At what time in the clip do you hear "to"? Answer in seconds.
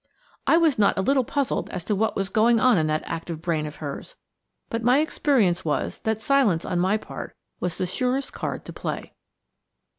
1.85-1.95, 8.65-8.73